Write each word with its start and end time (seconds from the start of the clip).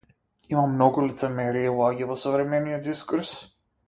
Има 0.49 0.61
многу 0.69 1.03
лицемерие 1.09 1.65
и 1.67 1.73
лаги 1.83 2.07
во 2.13 2.17
современиот 2.25 2.83
дискурс. 2.89 3.35